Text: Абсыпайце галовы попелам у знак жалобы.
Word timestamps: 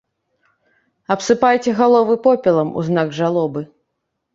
Абсыпайце 1.17 1.75
галовы 1.83 2.19
попелам 2.27 2.77
у 2.77 2.91
знак 2.93 3.19
жалобы. 3.23 3.61